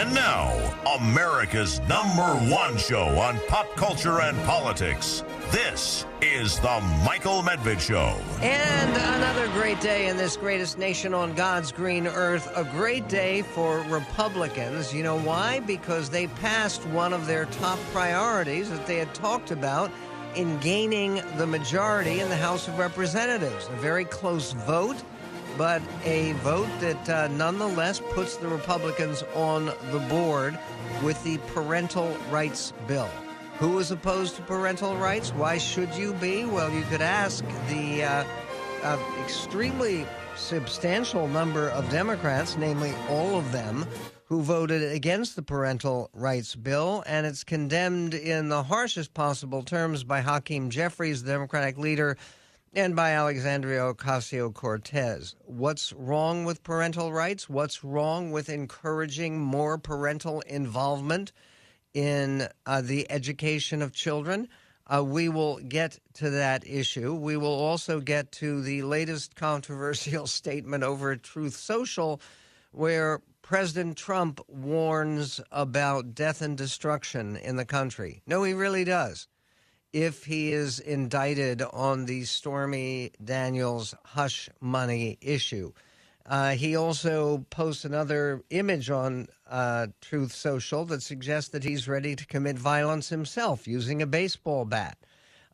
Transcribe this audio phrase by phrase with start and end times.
[0.00, 0.56] And now,
[0.98, 5.22] America's number one show on pop culture and politics.
[5.50, 8.18] This is The Michael Medved Show.
[8.40, 12.50] And another great day in this greatest nation on God's green earth.
[12.56, 14.94] A great day for Republicans.
[14.94, 15.60] You know why?
[15.60, 19.90] Because they passed one of their top priorities that they had talked about
[20.34, 23.68] in gaining the majority in the House of Representatives.
[23.68, 24.96] A very close vote
[25.56, 30.58] but a vote that uh, nonetheless puts the Republicans on the board
[31.02, 33.10] with the parental rights bill.
[33.58, 35.30] Who is opposed to parental rights?
[35.30, 36.44] Why should you be?
[36.44, 38.24] Well, you could ask the uh,
[38.82, 40.06] uh, extremely
[40.36, 43.86] substantial number of Democrats, namely all of them,
[44.24, 50.04] who voted against the parental rights bill, and it's condemned in the harshest possible terms
[50.04, 52.16] by Hakeem Jeffries, the Democratic leader
[52.72, 55.34] and by Alexandria Ocasio Cortez.
[55.44, 57.48] What's wrong with parental rights?
[57.48, 61.32] What's wrong with encouraging more parental involvement
[61.94, 64.48] in uh, the education of children?
[64.86, 67.12] Uh, we will get to that issue.
[67.14, 72.20] We will also get to the latest controversial statement over Truth Social,
[72.70, 78.22] where President Trump warns about death and destruction in the country.
[78.28, 79.26] No, he really does
[79.92, 85.72] if he is indicted on the Stormy Daniels hush money issue.
[86.26, 92.14] Uh, he also posts another image on uh, Truth Social that suggests that he's ready
[92.14, 94.96] to commit violence himself using a baseball bat.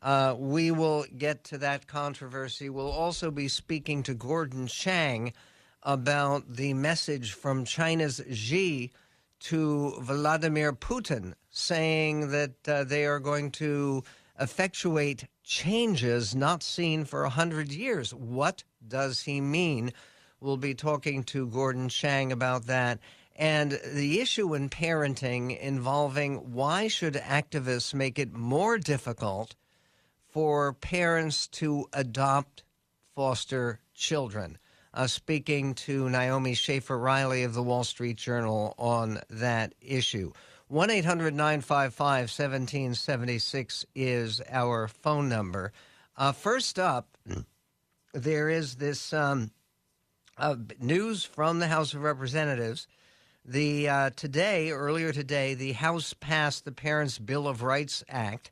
[0.03, 2.69] Uh, we will get to that controversy.
[2.69, 5.33] We'll also be speaking to Gordon Chang
[5.81, 8.91] about the message from China's Xi
[9.39, 14.03] to Vladimir Putin, saying that uh, they are going to
[14.39, 18.13] effectuate changes not seen for a hundred years.
[18.13, 19.93] What does he mean?
[20.39, 22.99] We'll be talking to Gordon Chang about that.
[23.35, 29.55] And the issue in parenting involving why should activists make it more difficult
[30.27, 32.63] for parents to adopt
[33.15, 34.57] foster children?
[34.93, 40.31] Uh, speaking to Naomi Schaefer Riley of the Wall Street Journal on that issue.
[40.69, 45.71] 1 800 955 1776 is our phone number.
[46.17, 47.17] Uh, first up,
[48.13, 49.51] there is this um,
[50.37, 52.85] uh, news from the House of Representatives.
[53.45, 58.51] The uh, today, earlier today, the House passed the Parents' Bill of Rights Act,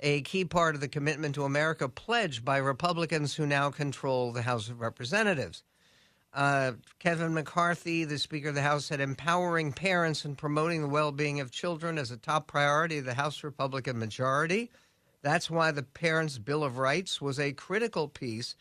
[0.00, 4.42] a key part of the Commitment to America pledge by Republicans who now control the
[4.42, 5.62] House of Representatives.
[6.32, 11.10] Uh, Kevin McCarthy, the Speaker of the House, said empowering parents and promoting the well
[11.10, 14.70] being of children is a top priority of the House Republican majority.
[15.22, 18.54] That's why the Parents' Bill of Rights was a critical piece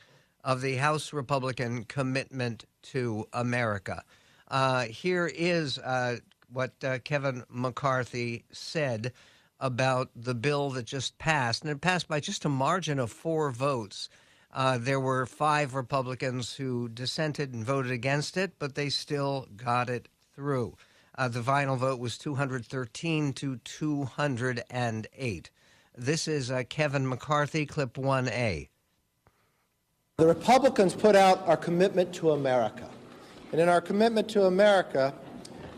[0.43, 4.03] of the House Republican commitment to America.
[4.47, 6.17] Uh, here is uh,
[6.51, 9.13] what uh, Kevin McCarthy said
[9.59, 13.51] about the bill that just passed, and it passed by just a margin of four
[13.51, 14.09] votes.
[14.51, 19.89] Uh, there were five Republicans who dissented and voted against it, but they still got
[19.89, 20.75] it through.
[21.15, 25.49] Uh, the final vote was 213 to 208.
[25.97, 28.69] This is uh, Kevin McCarthy, clip 1A.
[30.17, 32.89] The Republicans put out our commitment to America.
[33.51, 35.13] And in our commitment to America,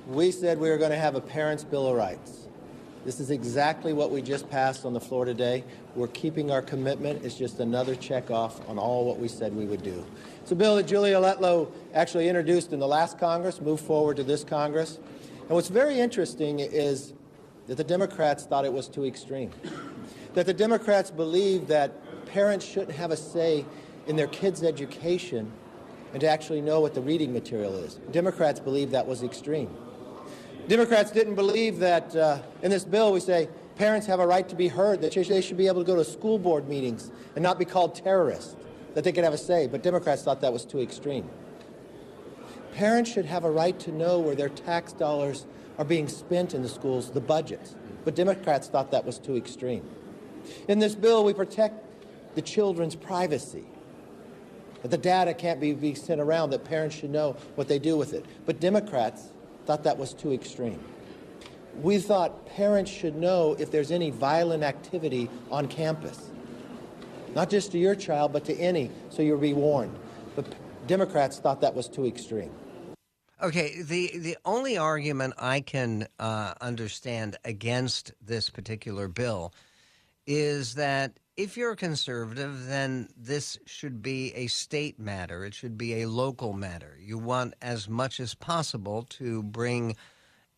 [0.08, 2.41] we said we were going to have a Parents' Bill of Rights.
[3.04, 5.64] This is exactly what we just passed on the floor today.
[5.96, 7.26] We're keeping our commitment.
[7.26, 10.06] It's just another check off on all what we said we would do.
[10.44, 14.24] It's a bill that Julia Letlow actually introduced in the last Congress, moved forward to
[14.24, 15.00] this Congress.
[15.40, 17.14] And what's very interesting is
[17.66, 19.50] that the Democrats thought it was too extreme.
[20.36, 21.92] That the Democrats believe that
[22.28, 23.66] parents shouldn't have a say
[24.06, 25.52] in their kids' education
[26.14, 27.96] and to actually know what the reading material is.
[28.12, 29.76] Democrats believe that was extreme.
[30.72, 34.56] Democrats didn't believe that uh, in this bill we say parents have a right to
[34.56, 37.60] be heard, that they should be able to go to school board meetings and not
[37.60, 38.56] be called terrorists,
[38.94, 39.68] that they could have a say.
[39.68, 41.30] But Democrats thought that was too extreme.
[42.74, 45.46] Parents should have a right to know where their tax dollars
[45.78, 47.76] are being spent in the schools, the budgets.
[48.06, 49.84] But Democrats thought that was too extreme.
[50.70, 51.84] In this bill, we protect
[52.36, 53.66] the children's privacy.
[54.84, 57.98] That the data can't be, be sent around, that parents should know what they do
[57.98, 58.26] with it.
[58.46, 59.34] But Democrats
[59.66, 60.80] thought that was too extreme.
[61.82, 66.32] We thought parents should know if there's any violent activity on campus.
[67.34, 69.98] Not just to your child, but to any, so you'll be warned.
[70.36, 70.54] But
[70.88, 72.52] Democrats thought that was too extreme.
[73.42, 79.54] Okay, the, the only argument I can uh, understand against this particular bill
[80.28, 85.46] is that if you're a conservative, then this should be a state matter.
[85.46, 86.98] It should be a local matter.
[87.00, 89.96] You want as much as possible to bring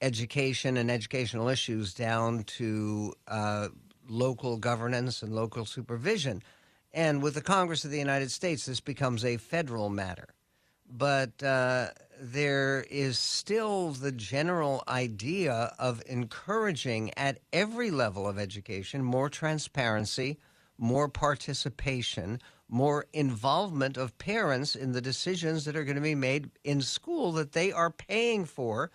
[0.02, 3.70] education and educational issues down to uh,
[4.10, 6.44] local governance and local supervision.
[6.94, 10.30] And with the Congress of the United States, this becomes a federal matter.
[10.90, 11.88] But uh,
[12.20, 20.38] there is still the general idea of encouraging at every level of education more transparency,
[20.84, 26.52] more participation, more involvement of parents in the decisions that are going to be made
[26.66, 28.92] in school that they are paying for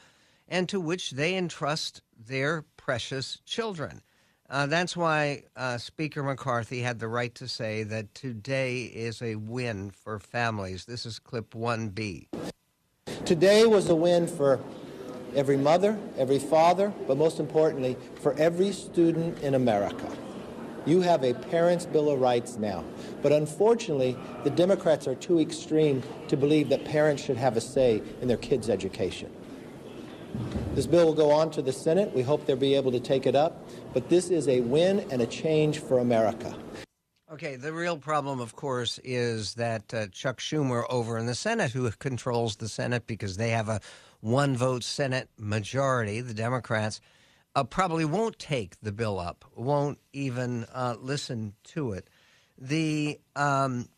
[0.46, 4.02] and to which they entrust their precious children.
[4.50, 9.36] Uh, that's why uh, Speaker McCarthy had the right to say that today is a
[9.36, 10.84] win for families.
[10.84, 12.26] This is clip 1B.
[13.24, 14.60] Today was a win for
[15.34, 20.10] every mother, every father, but most importantly, for every student in America.
[20.88, 22.82] You have a Parents' Bill of Rights now.
[23.20, 28.00] But unfortunately, the Democrats are too extreme to believe that parents should have a say
[28.22, 29.30] in their kids' education.
[30.74, 32.14] This bill will go on to the Senate.
[32.14, 33.68] We hope they'll be able to take it up.
[33.92, 36.56] But this is a win and a change for America.
[37.30, 41.72] Okay, the real problem, of course, is that uh, Chuck Schumer over in the Senate,
[41.72, 43.82] who controls the Senate because they have a
[44.20, 47.02] one vote Senate majority, the Democrats,
[47.58, 52.08] uh, probably won't take the bill up, won't even uh, listen to it.
[52.56, 53.88] The, um,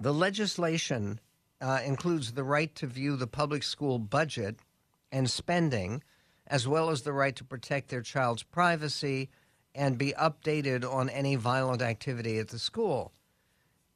[0.00, 1.20] the legislation
[1.60, 4.56] uh, includes the right to view the public school budget
[5.12, 6.02] and spending,
[6.48, 9.28] as well as the right to protect their child's privacy
[9.72, 13.12] and be updated on any violent activity at the school.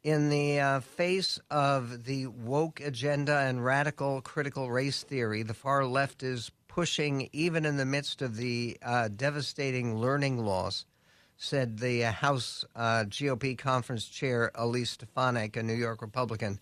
[0.05, 5.85] In the uh, face of the woke agenda and radical critical race theory, the far
[5.85, 10.85] left is pushing, even in the midst of the uh, devastating learning loss,
[11.37, 16.59] said the uh, House uh, GOP conference chair Elise Stefanik, a New York Republican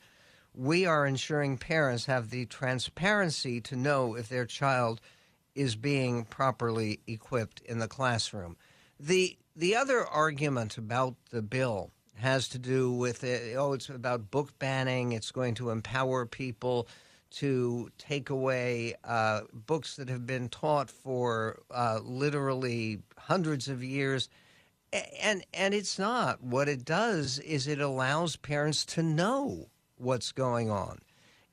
[0.54, 5.00] we are ensuring parents have the transparency to know if their child
[5.54, 8.56] is being properly equipped in the classroom.
[8.98, 14.30] The the other argument about the bill has to do with it, oh it's about
[14.30, 16.88] book banning, it's going to empower people
[17.36, 24.28] to take away uh, books that have been taught for uh, literally hundreds of years
[24.92, 30.70] and and it's not what it does is it allows parents to know what's going
[30.70, 30.98] on.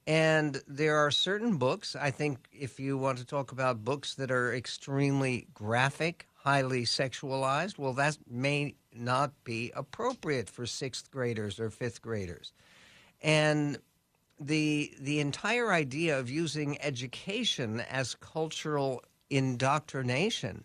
[0.07, 4.31] And there are certain books, I think, if you want to talk about books that
[4.31, 11.69] are extremely graphic, highly sexualized, well, that may not be appropriate for sixth graders or
[11.69, 12.53] fifth graders.
[13.21, 13.77] And
[14.39, 20.63] the the entire idea of using education as cultural indoctrination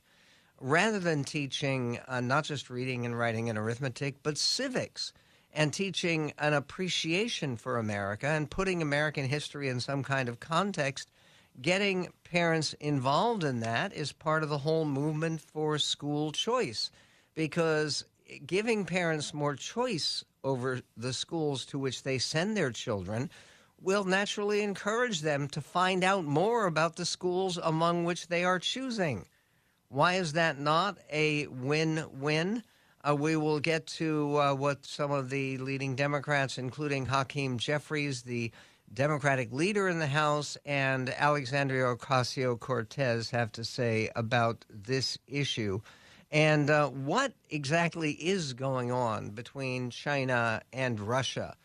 [0.61, 5.13] rather than teaching uh, not just reading and writing and arithmetic but civics
[5.55, 11.11] and teaching an appreciation for America and putting American history in some kind of context,
[11.63, 16.91] getting parents involved in that is part of the whole movement for school choice
[17.35, 18.05] because
[18.45, 23.31] giving parents more choice over the schools to which they send their children
[23.85, 28.59] will naturally encourage them to find out more about the schools among which they are
[28.59, 29.27] choosing.
[29.89, 32.63] Why is that not a win win?
[33.07, 38.23] Uh, we will get to uh, what some of the leading Democrats, including Hakeem Jeffries,
[38.23, 38.51] the
[38.93, 45.81] Democratic leader in the House, and Alexandria Ocasio Cortez have to say about this issue.
[46.31, 51.57] And uh, what exactly is going on between China and Russia?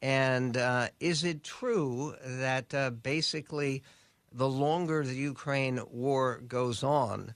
[0.00, 3.82] And uh, is it true that uh, basically
[4.32, 7.34] the longer the Ukraine war goes on,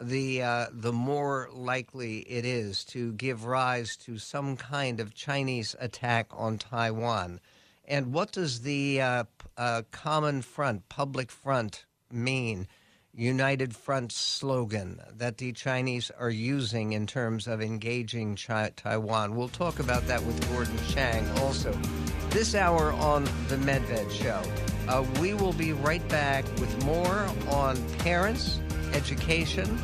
[0.00, 5.74] the uh, the more likely it is to give rise to some kind of Chinese
[5.80, 7.40] attack on Taiwan.
[7.84, 9.24] And what does the uh,
[9.56, 12.68] uh, Common Front, Public Front mean?
[13.16, 19.34] United Front slogan that the Chinese are using in terms of engaging Chi- Taiwan.
[19.34, 21.72] We'll talk about that with Gordon Chang also.
[22.30, 24.42] This hour on The Medved Show.
[24.88, 28.60] Uh, we will be right back with more on parents
[28.92, 29.78] education,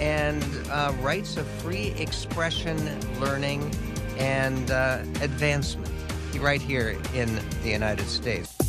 [0.00, 2.76] and uh, rights of free expression,
[3.20, 3.74] learning,
[4.18, 5.90] and uh, advancement
[6.40, 8.63] right here in the United States.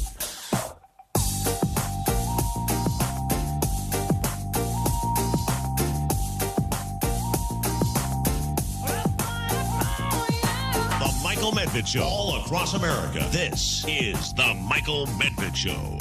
[11.46, 13.20] Michael Medved Show, all across America.
[13.30, 16.00] This is The Michael Medved Show.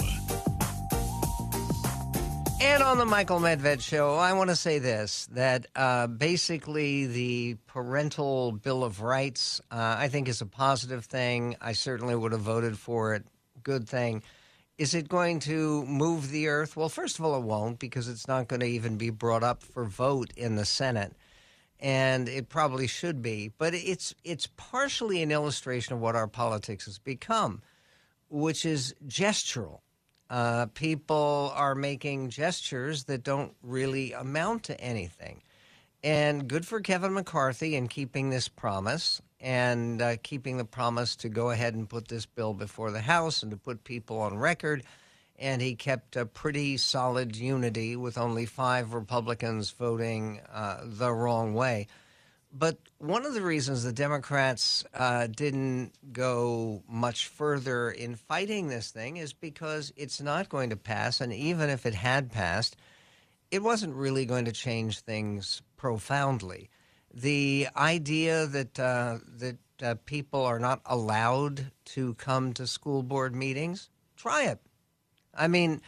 [2.63, 7.59] And on the Michael Medved show, I want to say this that uh, basically the
[7.67, 11.57] parental Bill of Rights, uh, I think, is a positive thing.
[11.61, 13.27] I certainly would have voted for it.
[13.63, 14.23] Good thing.
[14.79, 16.75] Is it going to move the earth?
[16.75, 19.63] Well, first of all, it won't because it's not going to even be brought up
[19.63, 21.13] for vote in the Senate.
[21.85, 26.87] And it probably should be, but it's it's partially an illustration of what our politics
[26.87, 27.61] has become,
[28.31, 29.81] which is gestural.
[30.31, 35.43] Uh, people are making gestures that don't really amount to anything.
[36.03, 41.29] And good for Kevin McCarthy in keeping this promise and uh, keeping the promise to
[41.29, 44.85] go ahead and put this bill before the House and to put people on record.
[45.45, 51.53] And he kept a pretty solid unity with only five Republicans voting uh, the wrong
[51.53, 51.87] way.
[52.51, 58.91] But one of the reasons the Democrats uh, didn't go much further in fighting this
[58.91, 61.21] thing is because it's not going to pass.
[61.21, 62.77] And even if it had passed,
[63.51, 66.71] it wasn't really going to change things profoundly
[67.15, 73.35] the idea that uh, that uh, people are not allowed to come to school board
[73.35, 74.59] meetings, try it.
[75.37, 75.81] I mean,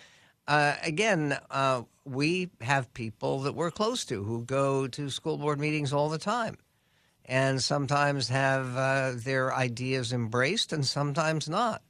[0.49, 5.59] uh, again, uh, we have people that we're close to who go to school board
[5.59, 6.57] meetings all the time,
[7.25, 11.83] and sometimes have uh, their ideas embraced, and sometimes not.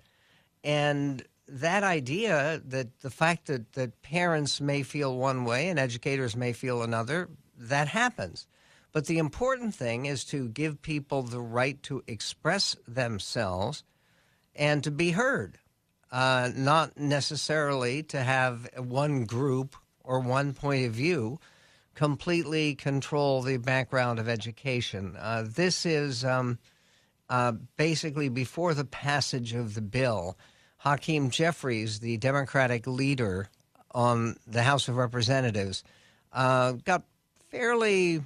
[0.64, 6.34] And that idea that the fact that, that parents may feel one way and educators
[6.34, 8.46] may feel another, that happens.
[8.92, 13.84] But the important thing is to give people the right to express themselves
[14.54, 15.58] and to be heard,
[16.12, 21.38] uh, not necessarily to have one group or one point of view
[21.94, 25.16] completely control the background of education.
[25.18, 26.58] Uh, this is um,
[27.28, 30.36] uh, basically before the passage of the bill.
[30.78, 33.48] Hakeem Jeffries, the Democratic leader
[33.92, 35.82] on the House of Representatives,
[36.32, 37.02] uh, got
[37.50, 38.22] fairly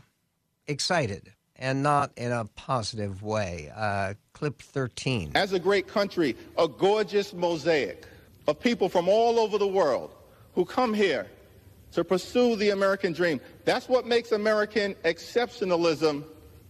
[0.66, 3.70] excited and not in a positive way.
[3.76, 5.32] Uh, clip 13.
[5.34, 8.06] As a great country, a gorgeous mosaic
[8.48, 10.10] of people from all over the world
[10.54, 11.26] who come here
[11.92, 13.40] to pursue the American dream.
[13.64, 16.24] That's what makes American exceptionalism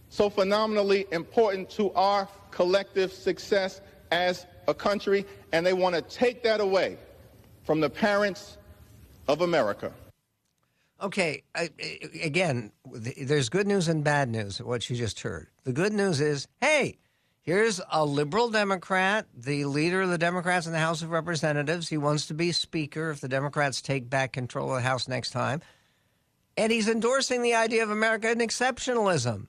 [0.09, 3.81] so phenomenally important to our collective success
[4.11, 6.97] as a country, and they want to take that away
[7.63, 8.57] from the parents
[9.27, 9.93] of America.
[11.01, 11.69] Okay, I,
[12.21, 15.47] again, there's good news and bad news what you just heard.
[15.63, 16.99] The good news is, hey,
[17.41, 21.89] here's a liberal Democrat, the leader of the Democrats in the House of Representatives.
[21.89, 25.31] He wants to be Speaker if the Democrats take back control of the House next
[25.31, 25.61] time.
[26.55, 29.47] And he's endorsing the idea of American exceptionalism,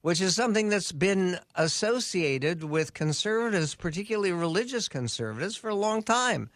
[0.00, 6.50] which is something that's been associated with conservatives, particularly religious conservatives, for a long time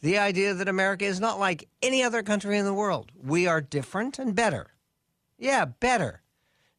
[0.00, 3.12] the idea that America is not like any other country in the world.
[3.20, 4.68] We are different and better.
[5.38, 6.22] Yeah, better.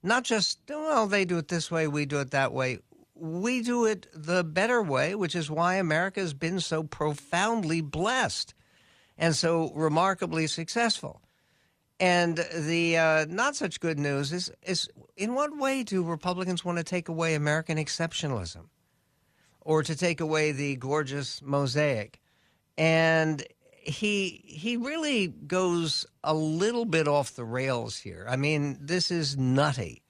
[0.03, 2.79] Not just, well, they do it this way, we do it that way.
[3.15, 8.53] We do it the better way, which is why America has been so profoundly blessed
[9.17, 11.21] and so remarkably successful.
[11.99, 16.77] And the uh, not such good news is, is in what way do Republicans want
[16.77, 18.67] to take away American exceptionalism
[19.61, 22.21] or to take away the gorgeous mosaic?
[22.77, 23.43] And
[23.83, 28.25] he he really goes a little bit off the rails here.
[28.29, 30.01] I mean, this is nutty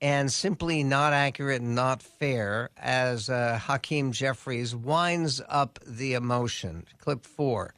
[0.00, 6.86] and simply not accurate and not fair as uh, Hakeem Jeffries winds up the emotion.
[6.98, 7.74] Clip four.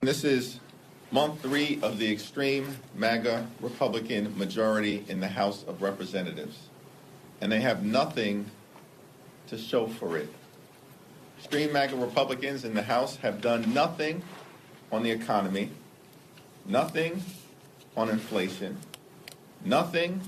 [0.00, 0.60] This is
[1.10, 6.58] month three of the extreme MAGA Republican majority in the House of Representatives,
[7.40, 8.50] and they have nothing
[9.46, 10.28] to show for it.
[11.38, 14.22] Extreme MAGA Republicans in the House have done nothing
[14.90, 15.70] on the economy,
[16.64, 17.22] nothing
[17.96, 18.76] on inflation,
[19.64, 20.20] nothing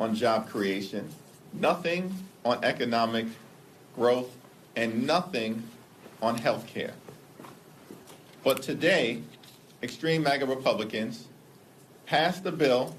[0.00, 1.08] on job creation,
[1.52, 3.26] nothing on economic
[3.94, 4.36] growth,
[4.76, 5.62] and nothing
[6.20, 6.94] on health care.
[8.42, 9.22] But today,
[9.82, 11.28] extreme MAGA Republicans
[12.06, 12.96] passed a bill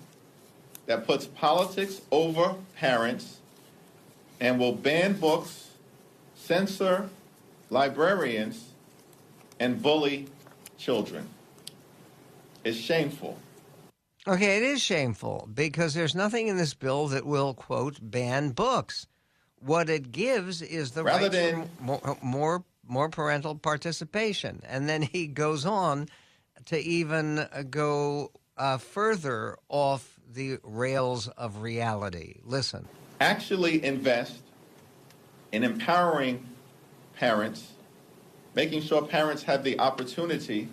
[0.86, 3.40] that puts politics over parents
[4.40, 5.70] and will ban books,
[6.36, 7.10] censor
[7.70, 8.72] librarians,
[9.60, 10.28] and bully
[10.78, 11.28] children.
[12.64, 13.38] It's shameful.
[14.26, 19.08] Okay, it is shameful because there's nothing in this bill that will, quote, ban books.
[19.60, 24.62] What it gives is the Rather right than, more, more, more parental participation.
[24.68, 26.08] And then he goes on
[26.66, 32.36] to even go uh, further off the rails of reality.
[32.44, 32.88] Listen.
[33.20, 34.38] Actually invest
[35.52, 36.46] in empowering
[37.24, 37.72] parents,
[38.54, 40.68] making sure parents have the opportunity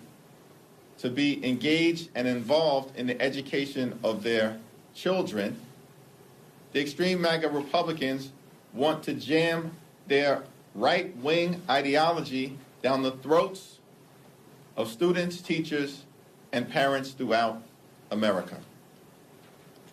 [0.98, 4.58] to be engaged and involved in the education of their
[4.92, 5.56] children.
[6.72, 8.32] The extreme MAGA Republicans
[8.74, 9.70] want to jam
[10.08, 10.42] their
[10.74, 13.78] right wing ideology down the throats
[14.76, 16.02] of students, teachers,
[16.52, 17.62] and parents throughout
[18.10, 18.56] America.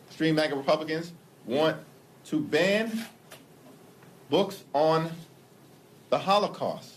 [0.07, 1.13] Extreme MAGA Republicans
[1.45, 1.77] want
[2.25, 3.05] to ban
[4.31, 5.11] books on
[6.09, 6.93] the Holocaust.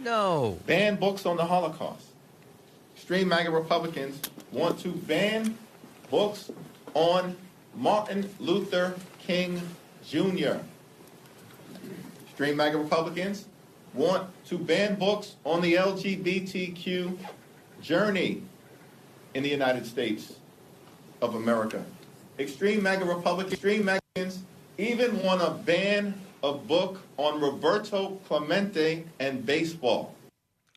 [0.00, 0.58] No.
[0.66, 2.06] Ban books on the Holocaust.
[2.96, 4.20] Extreme MAGA Republicans
[4.52, 5.56] want to ban
[6.10, 6.50] books
[6.94, 7.36] on
[7.74, 9.60] Martin Luther King
[10.06, 10.58] Jr.
[12.26, 13.46] Extreme MAGA Republicans
[13.92, 17.16] want to ban books on the LGBTQ
[17.80, 18.42] journey
[19.34, 20.34] in the United States
[21.20, 21.84] of America.
[22.38, 24.38] Extreme MAGA Republicans, extreme MAGAs
[24.78, 30.14] even want to ban a book on Roberto Clemente and baseball.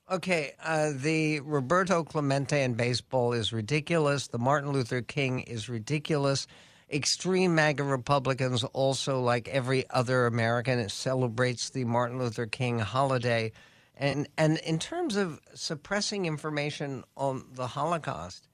[0.09, 4.27] Okay, uh, the Roberto Clemente and baseball is ridiculous.
[4.27, 6.47] The Martin Luther King is ridiculous.
[6.89, 13.51] Extreme MAGA Republicans, also like every other American, celebrates the Martin Luther King holiday.
[13.97, 18.47] And, and in terms of suppressing information on the Holocaust,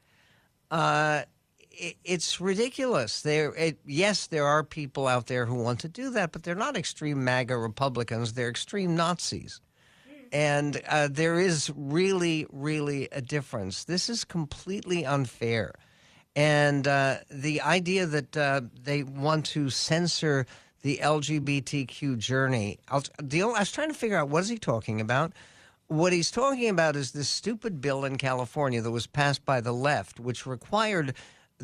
[0.71, 1.23] uh,
[1.73, 3.21] it, it's ridiculous.
[3.21, 6.55] There, it, yes, there are people out there who want to do that, but they're
[6.55, 8.33] not extreme MAGA Republicans.
[8.33, 9.59] They're extreme Nazis.
[10.31, 13.83] And uh, there is really, really a difference.
[13.83, 15.73] This is completely unfair.
[16.35, 20.47] And uh, the idea that uh, they want to censor
[20.81, 25.33] the LGBTQ journey, I'll, I was trying to figure out what is he talking about.
[25.87, 29.73] What he's talking about is this stupid bill in California that was passed by the
[29.73, 31.13] left, which required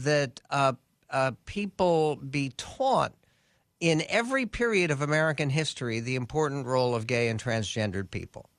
[0.04, 0.74] that uh,
[1.10, 3.14] uh, people be taught
[3.80, 8.50] in every period of American history the important role of gay and transgendered people.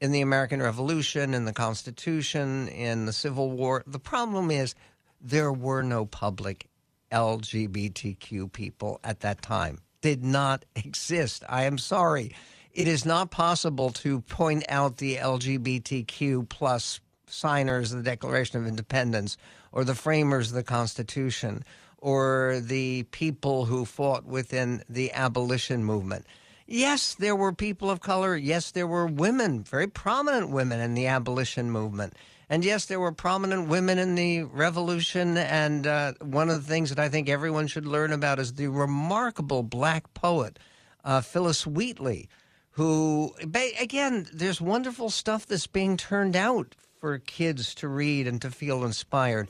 [0.00, 3.84] In the American Revolution, in the Constitution, in the Civil War.
[3.86, 4.74] The problem is
[5.20, 6.68] there were no public
[7.12, 9.78] LGBTQ people at that time.
[10.00, 11.44] Did not exist.
[11.48, 12.34] I am sorry.
[12.72, 17.00] It is not possible to point out the LGBTQ plus
[17.32, 19.36] signers of the Declaration of Independence
[19.72, 21.64] or the framers of the Constitution
[21.98, 26.26] or the people who fought within the abolition movement.
[26.66, 28.36] Yes, there were people of color.
[28.36, 32.14] Yes, there were women, very prominent women in the abolition movement.
[32.48, 35.36] And yes, there were prominent women in the revolution.
[35.36, 38.68] And uh, one of the things that I think everyone should learn about is the
[38.68, 40.58] remarkable black poet,
[41.04, 42.28] uh, Phillis Wheatley,
[42.72, 43.34] who,
[43.80, 48.84] again, there's wonderful stuff that's being turned out for kids to read and to feel
[48.84, 49.48] inspired.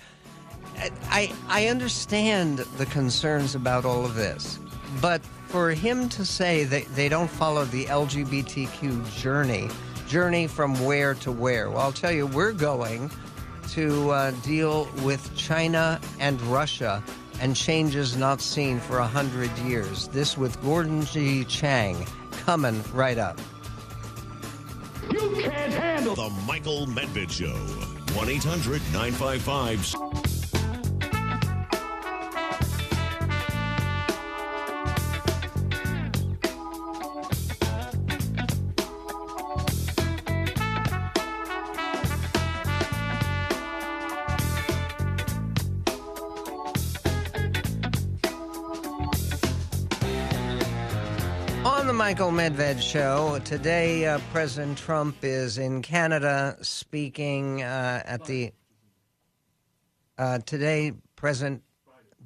[1.10, 4.58] I, I understand the concerns about all of this,
[5.02, 9.68] but for him to say that they don't follow the LGBTQ journey,
[10.08, 13.10] journey from where to where, well, I'll tell you, we're going
[13.72, 17.04] to uh, deal with China and Russia
[17.38, 20.08] and changes not seen for a hundred years.
[20.08, 21.44] This with Gordon G.
[21.44, 22.06] Chang
[22.46, 23.38] coming right up.
[25.10, 27.54] You can't handle The Michael Medved Show.
[28.14, 30.31] 1 800 955.
[52.12, 53.38] Michael Medved Show.
[53.42, 58.52] Today, uh, President Trump is in Canada speaking uh, at the.
[60.18, 61.62] Uh, today, President.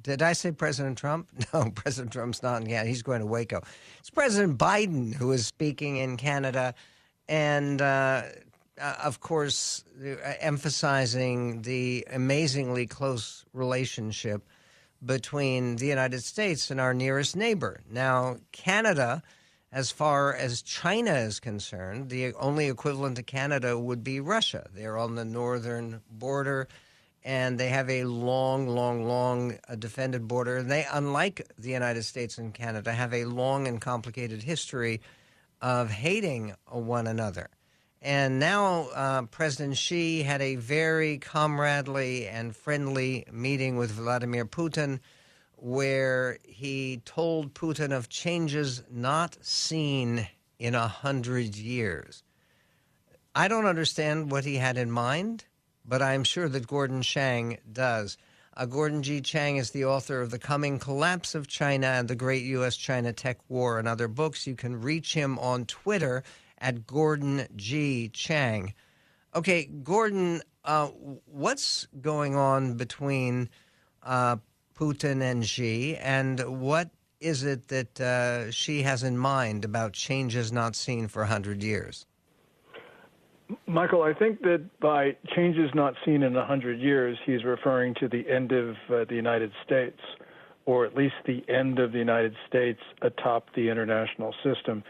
[0.01, 1.29] Did I say President Trump?
[1.53, 2.89] No, President Trump's not in Canada.
[2.89, 3.61] He's going to Waco.
[3.99, 6.73] It's President Biden who is speaking in Canada.
[7.29, 8.23] And uh,
[8.81, 14.49] uh, of course, uh, emphasizing the amazingly close relationship
[15.05, 17.79] between the United States and our nearest neighbor.
[17.89, 19.23] Now, Canada
[19.71, 24.67] as far as China is concerned, the only equivalent to Canada would be Russia.
[24.73, 26.67] They're on the northern border
[27.23, 30.57] and they have a long, long, long uh, defended border.
[30.57, 35.01] And they, unlike the United States and Canada, have a long and complicated history
[35.61, 37.49] of hating one another.
[38.01, 45.01] And now uh, President Xi had a very comradely and friendly meeting with Vladimir Putin
[45.57, 50.27] where he told Putin of changes not seen
[50.59, 52.23] in a hundred years.
[53.35, 55.45] I don't understand what he had in mind,
[55.85, 58.17] but I'm sure that Gordon Chang does.
[58.55, 59.21] Uh, Gordon G.
[59.21, 62.75] Chang is the author of The Coming Collapse of China and the Great U.S.
[62.75, 64.47] China Tech War and other books.
[64.47, 66.23] You can reach him on Twitter
[66.57, 68.09] at Gordon G.
[68.09, 68.73] Chang.
[69.35, 70.87] Okay, Gordon, uh,
[71.25, 73.49] what's going on between
[74.01, 74.37] uh,
[74.77, 80.51] Putin and Xi, and what is it that uh, Xi has in mind about changes
[80.51, 82.05] not seen for 100 years?
[83.65, 88.07] Michael, I think that by changes not seen in a hundred years, he's referring to
[88.09, 89.99] the end of uh, the United States,
[90.65, 94.83] or at least the end of the United States atop the international system.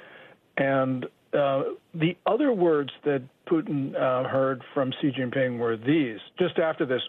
[0.58, 6.58] And uh, the other words that Putin uh, heard from Xi Jinping were these: just
[6.58, 7.02] after this,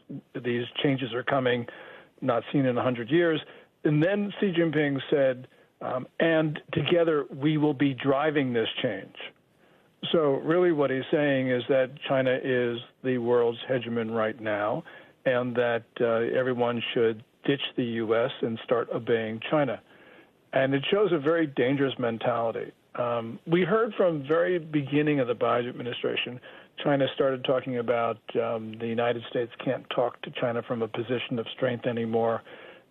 [0.44, 1.66] these changes are coming,
[2.20, 3.40] not seen in a hundred years.
[3.84, 5.48] And then Xi Jinping said,
[5.80, 9.14] um, "And together we will be driving this change."
[10.12, 14.84] So, really, what he's saying is that China is the world's hegemon right now,
[15.26, 18.30] and that uh, everyone should ditch the U.S.
[18.42, 19.80] and start obeying China.
[20.52, 22.72] And it shows a very dangerous mentality.
[22.94, 26.40] Um, we heard from very beginning of the Biden administration,
[26.82, 31.38] China started talking about um, the United States can't talk to China from a position
[31.38, 32.42] of strength anymore.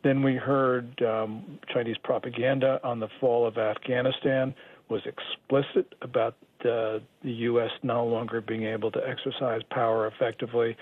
[0.04, 4.54] Then we heard um, Chinese propaganda on the fall of Afghanistan
[4.90, 7.72] was explicit about uh, the U.S.
[7.84, 10.78] no longer being able to exercise power effectively.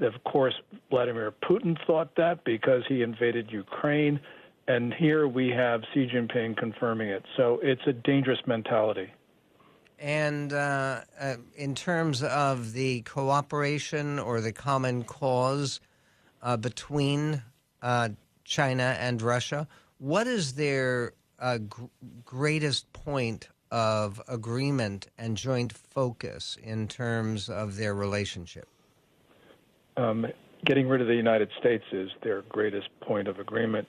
[0.00, 0.54] Of course,
[0.90, 4.20] Vladimir Putin thought that because he invaded Ukraine,
[4.68, 7.24] and here we have Xi Jinping confirming it.
[7.36, 9.12] So it's a dangerous mentality.
[9.98, 15.80] And uh, uh, in terms of the cooperation or the common cause
[16.42, 17.42] uh, between
[17.82, 18.10] uh,
[18.44, 21.66] China and Russia, what is their uh, g-
[22.24, 28.66] greatest point of agreement and joint focus in terms of their relationship?
[29.96, 30.26] Um,
[30.64, 33.88] getting rid of the United States is their greatest point of agreement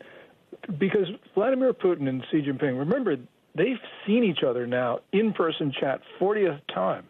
[0.79, 3.17] because Vladimir Putin and Xi Jinping, remember,
[3.55, 7.05] they've seen each other now in person chat 40th time.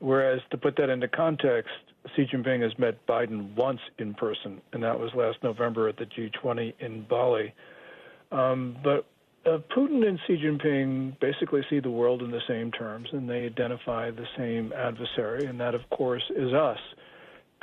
[0.00, 1.70] Whereas, to put that into context,
[2.14, 6.04] Xi Jinping has met Biden once in person, and that was last November at the
[6.04, 7.54] G20 in Bali.
[8.30, 9.06] Um, but
[9.46, 13.46] uh, Putin and Xi Jinping basically see the world in the same terms, and they
[13.46, 16.78] identify the same adversary, and that, of course, is us.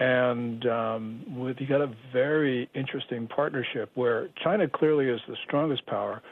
[0.01, 5.85] And um, with, you got a very interesting partnership where China clearly is the strongest
[5.85, 6.23] power,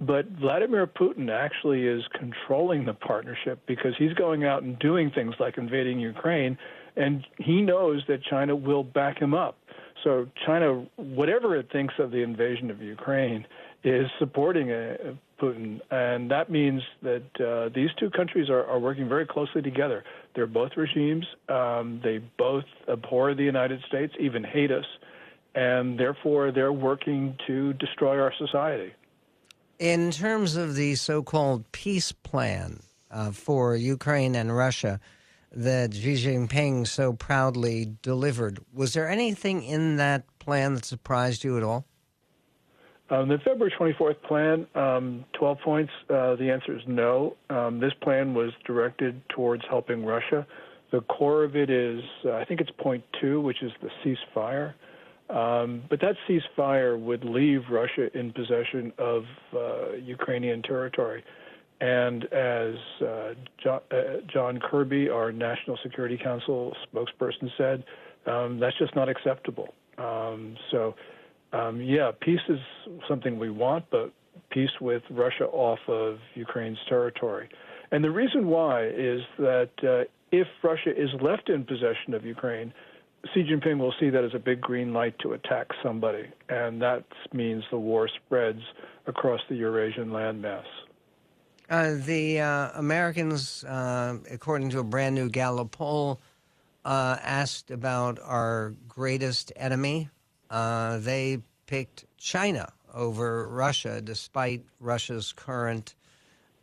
[0.00, 5.34] but Vladimir Putin actually is controlling the partnership because he's going out and doing things
[5.40, 6.56] like invading Ukraine,
[6.94, 9.58] and he knows that China will back him up.
[10.04, 13.44] So China, whatever it thinks of the invasion of Ukraine,
[13.82, 19.08] is supporting uh, Putin, and that means that uh, these two countries are, are, working
[19.08, 20.02] very closely together.
[20.36, 21.24] They're both regimes.
[21.48, 24.84] Um, they both abhor the United States, even hate us,
[25.54, 28.92] and therefore they're working to destroy our society.
[29.78, 35.00] In terms of the so-called peace plan uh, for Ukraine and Russia
[35.52, 41.56] that Xi Jinping so proudly delivered, was there anything in that plan that surprised you
[41.56, 41.86] at all?
[43.08, 47.36] Um, the February 24th plan, um, 12 points, uh, the answer is no.
[47.50, 50.44] Um, this plan was directed towards helping Russia.
[50.90, 54.74] The core of it is, uh, I think it's point two, which is the ceasefire.
[55.30, 61.24] Um, but that ceasefire would leave Russia in possession of uh, Ukrainian territory.
[61.80, 67.84] And as uh, John, uh, John, Kirby, our National Security Council spokesperson, said,
[68.26, 69.74] um, that's just not acceptable.
[69.98, 70.94] Um, so
[71.56, 72.58] um, yeah, peace is
[73.08, 74.12] something we want, but
[74.50, 77.48] peace with Russia off of Ukraine's territory.
[77.92, 82.72] And the reason why is that uh, if Russia is left in possession of Ukraine,
[83.32, 87.04] Xi Jinping will see that as a big green light to attack somebody, and that
[87.32, 88.60] means the war spreads
[89.06, 90.64] across the Eurasian landmass.
[91.68, 96.20] Uh, the uh, Americans, uh, according to a brand new Gallup poll,
[96.84, 100.08] uh, asked about our greatest enemy,
[100.50, 105.94] uh, they picked China over Russia, despite Russia's current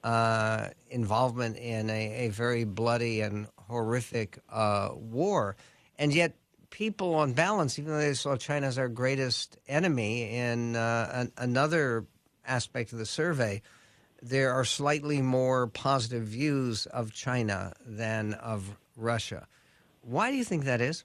[0.03, 5.55] uh, involvement in a, a, very bloody and horrific uh, war.
[5.97, 6.35] And yet,
[6.69, 11.31] people on balance, even though they saw China as our greatest enemy in uh, an,
[11.37, 12.05] another
[12.45, 13.61] aspect of the survey,
[14.21, 19.47] there are slightly more positive views of China than of Russia.
[20.01, 21.03] Why do you think that is?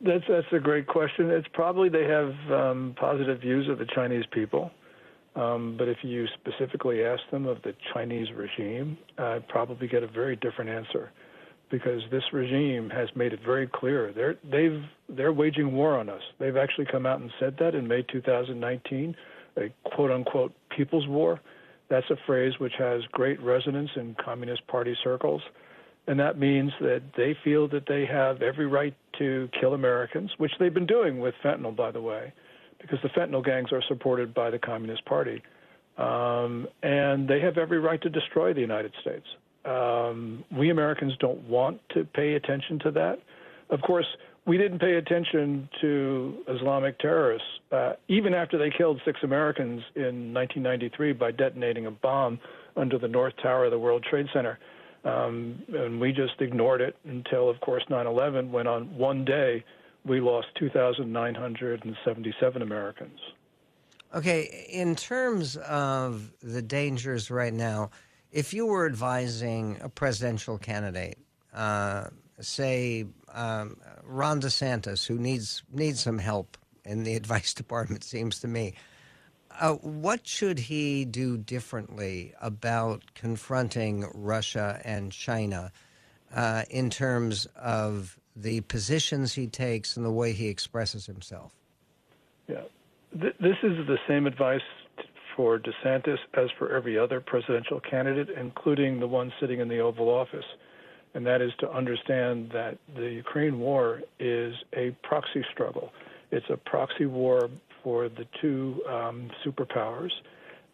[0.00, 1.30] That's that's a great question.
[1.30, 4.70] It's probably they have um, positive views of the Chinese people,
[5.34, 10.06] um, but if you specifically ask them of the Chinese regime, I'd probably get a
[10.06, 11.10] very different answer,
[11.70, 16.22] because this regime has made it very clear they're they've they're waging war on us.
[16.38, 19.16] They've actually come out and said that in May 2019,
[19.56, 21.40] a quote unquote people's war.
[21.88, 25.40] That's a phrase which has great resonance in Communist Party circles.
[26.06, 30.52] And that means that they feel that they have every right to kill Americans, which
[30.58, 32.32] they've been doing with fentanyl, by the way,
[32.80, 35.42] because the fentanyl gangs are supported by the Communist Party.
[35.98, 39.26] Um, and they have every right to destroy the United States.
[39.64, 43.18] Um, we Americans don't want to pay attention to that.
[43.70, 44.06] Of course,
[44.46, 50.32] we didn't pay attention to Islamic terrorists uh, even after they killed six Americans in
[50.32, 52.38] 1993 by detonating a bomb
[52.76, 54.58] under the North Tower of the World Trade Center.
[55.06, 59.64] Um, and we just ignored it until, of course, 9 11, when on one day
[60.04, 63.20] we lost 2,977 Americans.
[64.14, 67.90] Okay, in terms of the dangers right now,
[68.32, 71.18] if you were advising a presidential candidate,
[71.54, 72.08] uh,
[72.40, 78.48] say um, Ron DeSantis, who needs needs some help in the advice department, seems to
[78.48, 78.74] me,
[79.60, 85.72] uh, what should he do differently about confronting Russia and China
[86.34, 91.52] uh, in terms of the positions he takes and the way he expresses himself?
[92.48, 92.62] Yeah,
[93.20, 94.60] Th- this is the same advice
[95.34, 100.08] for DeSantis as for every other presidential candidate, including the one sitting in the Oval
[100.08, 100.44] Office.
[101.14, 105.92] And that is to understand that the Ukraine war is a proxy struggle.
[106.30, 107.48] It's a proxy war
[107.86, 110.10] for the two um, superpowers,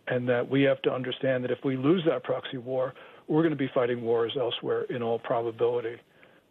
[0.06, 2.94] and that we have to understand that if we lose that proxy war,
[3.28, 5.96] we're going to be fighting wars elsewhere in all probability.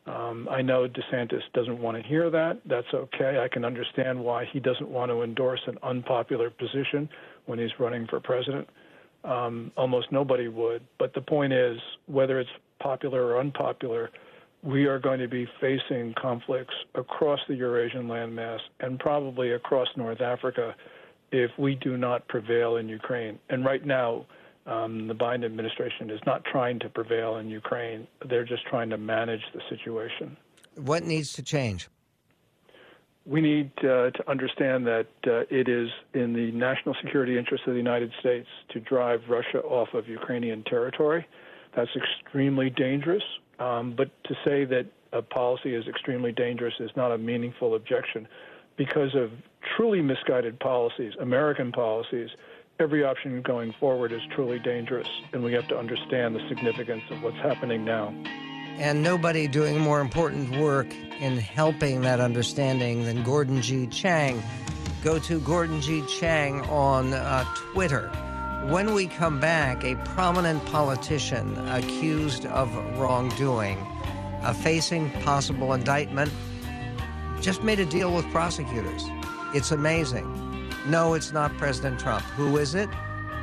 [0.05, 2.59] Um, I know DeSantis doesn't want to hear that.
[2.65, 3.39] That's okay.
[3.43, 7.09] I can understand why he doesn't want to endorse an unpopular position
[7.47, 8.69] when he's running for president.
[9.23, 10.83] Um, almost nobody would.
[10.99, 14.11] But the point is, whether it's popular or unpopular,
[14.63, 20.21] we are going to be facing conflicts across the Eurasian landmass and probably across North
[20.21, 20.75] Africa
[21.31, 23.39] if we do not prevail in Ukraine.
[23.49, 24.25] And right now,
[24.67, 28.07] um, the Biden administration is not trying to prevail in Ukraine.
[28.29, 30.37] They're just trying to manage the situation.
[30.75, 31.89] What needs to change?
[33.25, 37.73] We need uh, to understand that uh, it is in the national security interest of
[37.73, 41.25] the United States to drive Russia off of Ukrainian territory.
[41.75, 43.23] That's extremely dangerous.
[43.61, 48.27] Um, but to say that a policy is extremely dangerous is not a meaningful objection
[48.75, 49.29] because of
[49.77, 52.29] truly misguided policies, American policies.
[52.79, 57.21] Every option going forward is truly dangerous, and we have to understand the significance of
[57.21, 58.07] what's happening now.
[58.79, 63.85] And nobody doing more important work in helping that understanding than Gordon G.
[63.87, 64.41] Chang.
[65.03, 66.03] Go to Gordon G.
[66.07, 68.11] Chang on uh, Twitter.
[68.69, 73.79] When we come back, a prominent politician accused of wrongdoing,
[74.43, 76.31] uh, facing possible indictment,
[77.41, 79.03] just made a deal with prosecutors.
[79.55, 80.69] It's amazing.
[80.85, 82.23] No, it's not President Trump.
[82.35, 82.87] Who is it?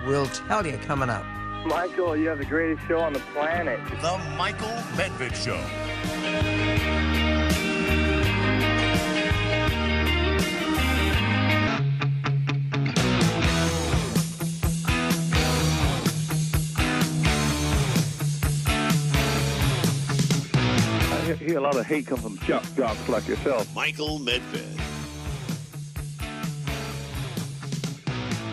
[0.06, 1.24] We'll tell you coming up.
[1.66, 3.80] Michael, you have the greatest show on the planet.
[4.00, 7.17] The Michael Medved Show.
[21.58, 23.74] A lot of hate come from shock jocks like yourself.
[23.74, 24.80] Michael Medved.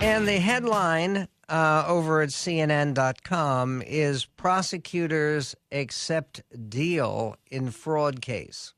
[0.02, 8.74] And the headline uh, over at CNN.com is Prosecutors Accept Deal in Fraud Case.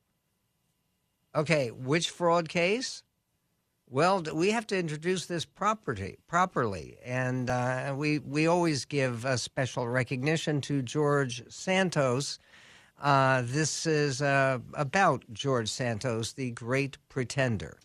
[1.34, 3.04] Okay, which fraud case?
[3.90, 9.38] Well, we have to introduce this property properly, and uh, we we always give a
[9.38, 12.38] special recognition to George Santos.
[13.00, 17.78] Uh, this is uh, about George Santos, the great pretender.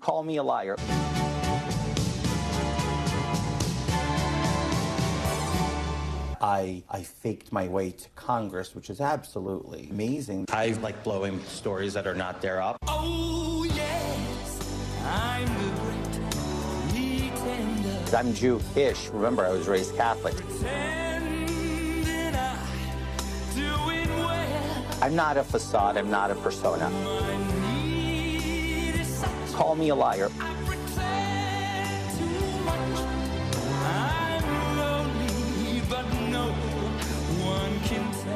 [0.00, 0.76] Call me a liar.
[6.42, 10.46] I, I faked my way to Congress, which is absolutely amazing.
[10.50, 12.78] I like blowing stories that are not there up.
[12.86, 15.70] Oh, yes, I'm the
[16.92, 18.16] great pretender.
[18.16, 19.08] I'm Jewish.
[19.08, 20.36] Remember, I was raised Catholic.
[20.36, 21.09] Pretending
[25.02, 25.96] I'm not a facade.
[25.96, 26.90] I'm not a persona.
[29.54, 30.30] Call me a liar.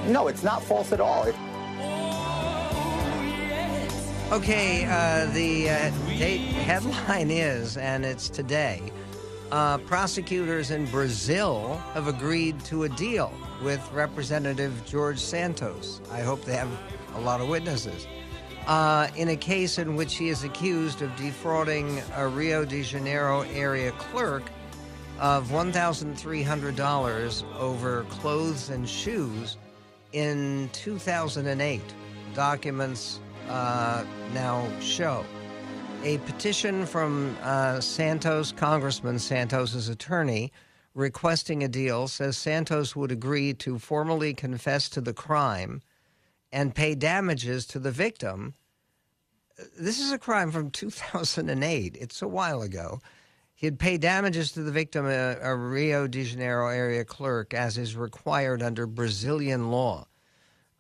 [0.07, 1.24] No it's not false at all.
[1.24, 1.35] It.
[4.33, 5.74] Okay, uh, the uh,
[6.64, 8.83] headline is, and it's today.
[9.53, 13.33] Uh, prosecutors in Brazil have agreed to a deal
[13.64, 16.00] with Representative George Santos.
[16.12, 16.70] I hope they have
[17.14, 18.07] a lot of witnesses.
[18.66, 23.40] Uh, in a case in which he is accused of defrauding a Rio de Janeiro
[23.53, 24.42] area clerk
[25.18, 29.57] of $1,300 over clothes and shoes
[30.12, 31.81] in 2008.
[32.35, 35.24] Documents uh, now show.
[36.03, 40.53] A petition from uh, Santos, Congressman Santos's attorney,
[40.94, 45.83] requesting a deal, says Santos would agree to formally confess to the crime
[46.52, 48.54] and pay damages to the victim.
[49.78, 51.96] This is a crime from 2008.
[52.00, 53.00] It's a while ago.
[53.54, 57.96] He'd pay damages to the victim, a, a Rio de Janeiro area clerk, as is
[57.96, 60.07] required under Brazilian law.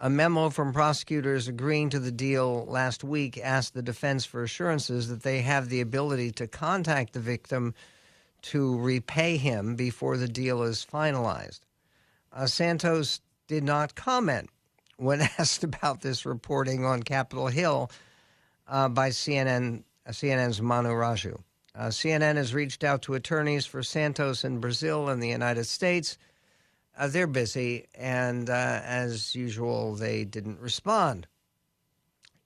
[0.00, 5.08] A memo from prosecutors agreeing to the deal last week asked the defense for assurances
[5.08, 7.74] that they have the ability to contact the victim
[8.44, 11.60] to repay him before the deal is finalized.
[12.32, 14.50] Uh, Santos did not comment
[14.96, 17.90] when asked about this reporting on Capitol Hill
[18.68, 21.40] uh, by CNN, uh, CNN's Manu Raju.
[21.74, 26.18] Uh, CNN has reached out to attorneys for Santos in Brazil and the United States.
[26.96, 31.26] Uh, they're busy, and uh, as usual, they didn't respond.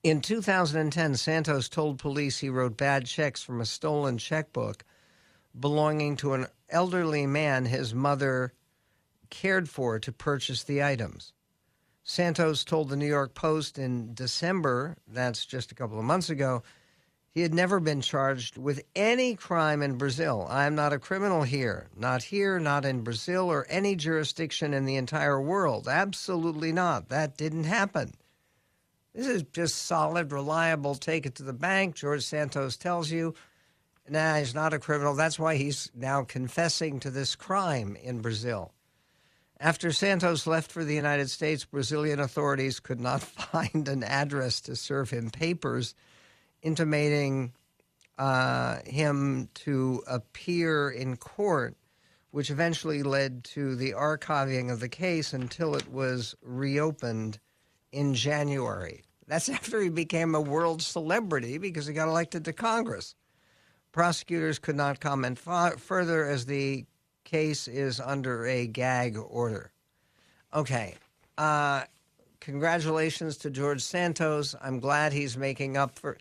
[0.04, 4.84] In 2010, Santos told police he wrote bad checks from a stolen checkbook
[5.58, 8.52] belonging to an elderly man his mother
[9.30, 11.32] cared for to purchase the items.
[12.02, 16.62] Santos told the New York Post in December, that's just a couple of months ago,
[17.30, 20.46] he had never been charged with any crime in Brazil.
[20.48, 21.88] I am not a criminal here.
[21.94, 25.86] Not here, not in Brazil, or any jurisdiction in the entire world.
[25.86, 27.10] Absolutely not.
[27.10, 28.14] That didn't happen.
[29.14, 31.94] This is just solid, reliable, take it to the bank.
[31.94, 33.34] George Santos tells you,
[34.10, 35.14] nah, he's not a criminal.
[35.14, 38.72] That's why he's now confessing to this crime in Brazil.
[39.60, 44.76] After Santos left for the United States, Brazilian authorities could not find an address to
[44.76, 45.94] serve him papers
[46.62, 47.52] intimating
[48.18, 51.76] uh, him to appear in court,
[52.30, 57.38] which eventually led to the archiving of the case until it was reopened
[57.92, 59.02] in January.
[59.26, 63.14] That's after he became a world celebrity because he got elected to Congress.
[63.92, 66.84] Prosecutors could not comment further as the
[67.24, 69.72] case is under a gag order.
[70.54, 70.94] Okay.
[71.36, 71.84] Uh,
[72.40, 74.54] congratulations to George Santos.
[74.62, 76.16] I'm glad he's making up for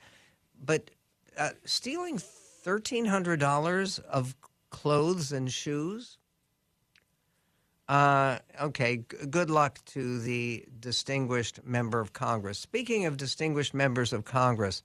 [0.65, 0.89] but
[1.37, 4.35] uh, stealing thirteen hundred dollars of
[4.69, 6.17] clothes and shoes.
[7.87, 12.59] Uh, okay, g- good luck to the distinguished member of Congress.
[12.59, 14.83] Speaking of distinguished members of Congress,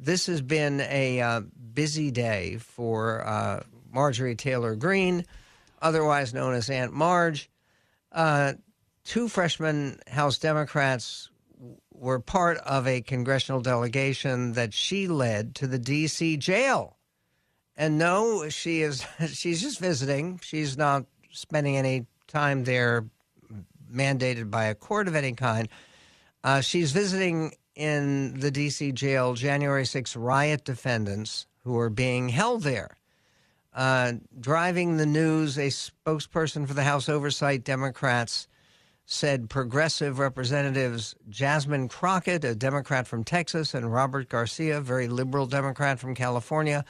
[0.00, 1.40] this has been a uh,
[1.74, 5.26] busy day for uh, Marjorie Taylor Greene,
[5.82, 7.50] otherwise known as Aunt Marge.
[8.10, 8.54] Uh,
[9.04, 11.30] two freshman House Democrats
[11.92, 16.38] were part of a congressional delegation that she led to the D.C.
[16.38, 16.96] jail.
[17.76, 20.40] And no, she is she's just visiting.
[20.42, 23.04] She's not spending any time there
[23.92, 25.68] mandated by a court of any kind.
[26.42, 28.92] Uh, she's visiting in the D.C.
[28.92, 32.96] jail January 6 riot defendants who are being held there.
[33.72, 38.48] Uh, driving the news, a spokesperson for the House Oversight Democrats
[39.06, 45.98] said progressive representatives Jasmine Crockett, a Democrat from Texas, and Robert Garcia, very liberal Democrat
[45.98, 46.84] from California,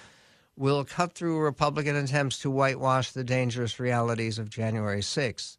[0.57, 5.57] will cut through Republican attempts to whitewash the dangerous realities of January 6th.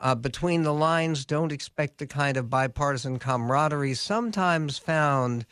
[0.00, 5.44] Uh, between the lines, don't expect the kind of bipartisan camaraderie sometimes found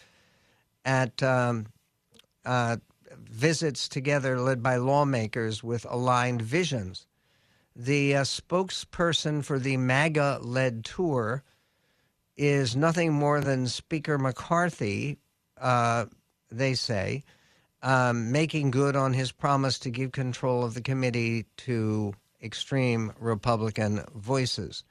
[0.84, 1.66] at um,
[2.44, 2.76] uh,
[3.18, 7.06] visits together led by lawmakers with aligned visions.
[7.74, 11.42] The uh, spokesperson for the MAGA led tour
[12.36, 15.18] is nothing more than Speaker McCarthy,
[15.60, 16.06] uh,
[16.50, 17.24] they say,
[17.82, 24.04] um, making good on his promise to give control of the committee to extreme Republican
[24.14, 24.84] voices.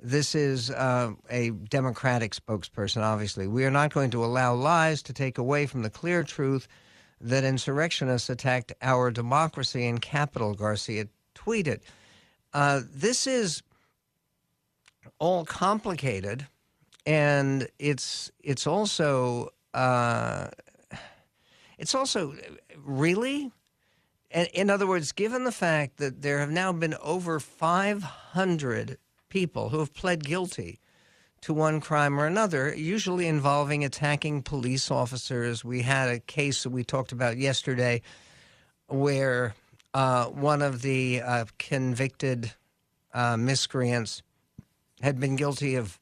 [0.00, 3.48] This is uh, a Democratic spokesperson, obviously.
[3.48, 6.68] We are not going to allow lies to take away from the clear truth
[7.20, 11.80] that insurrectionists attacked our democracy and Capitol, Garcia tweeted.
[12.52, 13.62] Uh, this is
[15.18, 16.46] all complicated,
[17.04, 20.48] and it's it's also uh,
[21.78, 22.34] it's also
[22.76, 23.52] really.
[24.30, 28.98] In, other words, given the fact that there have now been over 500
[29.30, 30.80] people who have pled guilty
[31.42, 35.64] to one crime or another, usually involving attacking police officers.
[35.64, 38.02] We had a case that we talked about yesterday
[38.88, 39.54] where
[39.94, 42.52] uh, one of the uh, convicted
[43.14, 44.22] uh, miscreants
[45.00, 45.98] had been guilty of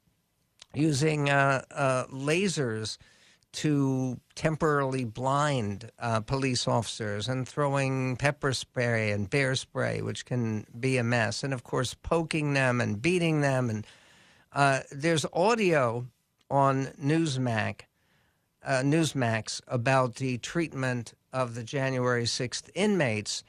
[0.75, 2.99] using uh, uh, lasers
[3.57, 10.67] to temporarily blind uh, police officers and throwing pepper spray and bear spray, which can
[10.79, 13.71] be a mess, and of course poking them and beating them.
[13.71, 13.87] And
[14.53, 16.07] uh, there's audio
[16.51, 17.81] on Newsmax,
[18.63, 23.43] uh, Newsmax about the treatment of the January 6th inmates,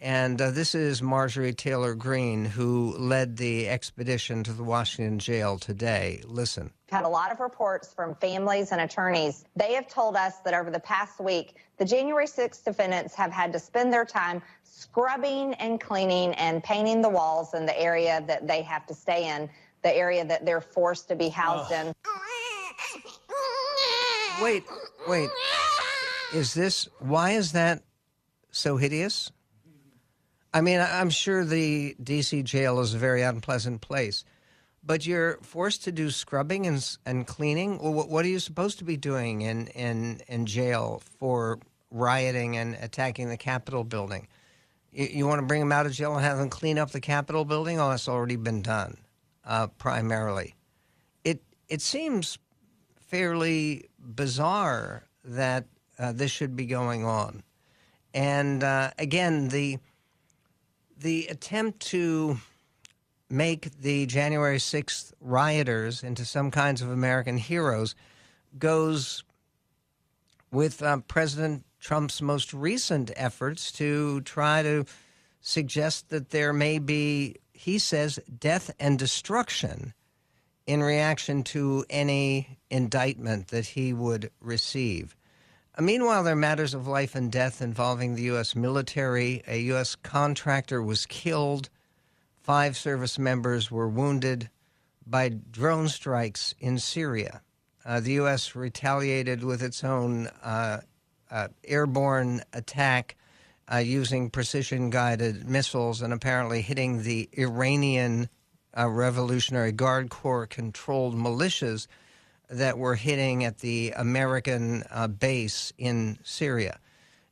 [0.00, 5.58] And uh, this is Marjorie Taylor Greene, who led the expedition to the Washington jail
[5.58, 6.20] today.
[6.26, 6.70] Listen.
[6.90, 9.44] had a lot of reports from families and attorneys.
[9.56, 13.52] They have told us that over the past week, the January 6th defendants have had
[13.52, 18.46] to spend their time scrubbing and cleaning and painting the walls in the area that
[18.46, 19.48] they have to stay in,
[19.82, 21.94] the area that they're forced to be housed in.
[24.42, 24.64] Wait,
[25.08, 25.30] wait.
[26.34, 27.82] Is this, why is that
[28.50, 29.30] so hideous?
[30.54, 34.24] I mean, I'm sure the DC jail is a very unpleasant place,
[34.84, 37.82] but you're forced to do scrubbing and, and cleaning.
[37.82, 41.58] Well, what, what are you supposed to be doing in, in, in jail for
[41.90, 44.28] rioting and attacking the Capitol building?
[44.92, 47.00] You, you want to bring them out of jail and have them clean up the
[47.00, 47.80] Capitol building?
[47.80, 48.98] Oh, that's already been done,
[49.44, 50.54] uh, primarily.
[51.24, 52.38] It, it seems
[53.08, 55.64] fairly bizarre that
[55.98, 57.42] uh, this should be going on.
[58.12, 59.78] And uh, again, the
[61.04, 62.38] the attempt to
[63.28, 67.94] make the January 6th rioters into some kinds of American heroes
[68.58, 69.22] goes
[70.50, 74.86] with uh, President Trump's most recent efforts to try to
[75.42, 79.92] suggest that there may be, he says, death and destruction
[80.66, 85.14] in reaction to any indictment that he would receive.
[85.76, 88.54] Uh, Meanwhile, there are matters of life and death involving the U.S.
[88.54, 89.42] military.
[89.46, 89.96] A U.S.
[89.96, 91.68] contractor was killed.
[92.42, 94.50] Five service members were wounded
[95.06, 97.42] by drone strikes in Syria.
[97.84, 98.54] Uh, the U.S.
[98.54, 100.80] retaliated with its own uh,
[101.30, 103.16] uh, airborne attack
[103.72, 108.28] uh, using precision guided missiles and apparently hitting the Iranian
[108.76, 111.86] uh, Revolutionary Guard Corps controlled militias
[112.54, 116.78] that were hitting at the American uh, base in Syria.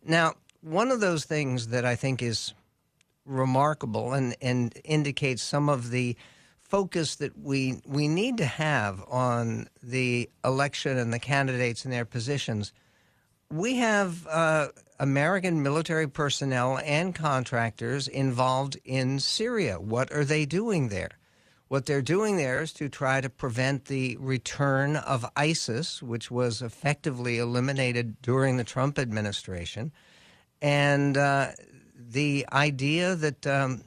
[0.05, 2.55] Now, one of those things that I think is
[3.25, 6.17] remarkable and, and indicates some of the
[6.61, 12.07] focus that we we need to have on the election and the candidates and their
[12.07, 12.73] positions.
[13.51, 14.69] We have uh,
[14.99, 19.79] American military personnel and contractors involved in Syria.
[19.79, 21.11] What are they doing there?
[21.73, 26.61] What they're doing there is to try to prevent the return of ISIS, which was
[26.61, 29.91] effectively eliminated during the Trump administration.
[30.61, 31.53] And uh,
[31.97, 33.85] the idea that um,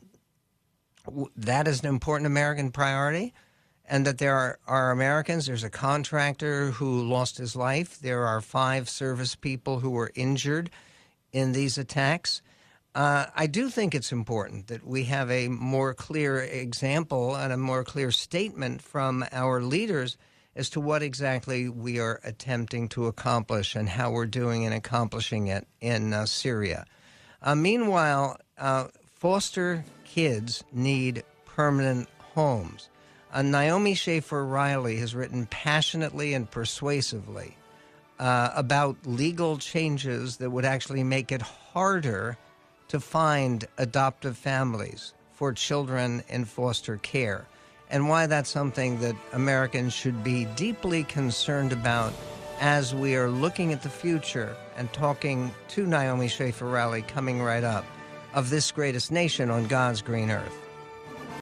[1.35, 3.35] that is an important American priority
[3.87, 5.45] and that there are, are Americans.
[5.45, 7.99] There's a contractor who lost his life.
[7.99, 10.71] There are five service people who were injured
[11.31, 12.41] in these attacks.
[12.95, 17.57] Uh, I do think it's important that we have a more clear example and a
[17.57, 20.17] more clear statement from our leaders
[20.55, 25.47] as to what exactly we are attempting to accomplish and how we're doing in accomplishing
[25.47, 26.85] it in uh, Syria.
[27.41, 32.87] Uh, meanwhile, uh, foster kids need permanent homes.
[33.33, 37.57] Uh, Naomi Schaefer Riley has written passionately and persuasively
[38.17, 42.37] about legal changes that would actually make it harder
[42.87, 47.45] to find adoptive families for children in foster care,
[47.89, 52.13] and why that's something that Americans should be deeply concerned about
[52.59, 57.63] as we are looking at the future and talking to Naomi Schaefer Riley coming right
[57.63, 57.85] up
[58.33, 60.64] of this greatest nation on God's green earth.